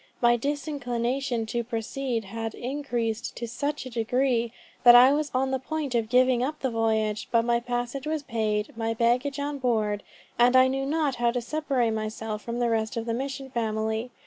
[0.19, 4.51] My disinclination to proceed had increased to such a degree
[4.83, 8.23] that I was on the point of giving up the voyage; but my passage was
[8.23, 10.01] paid, my baggage on board,
[10.39, 14.09] and I knew not how to separate myself from the rest of the mission family.